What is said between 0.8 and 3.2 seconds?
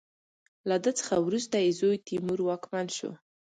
ده څخه وروسته یې زوی تیمور واکمن شو.